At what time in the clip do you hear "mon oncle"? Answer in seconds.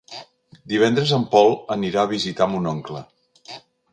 2.55-3.05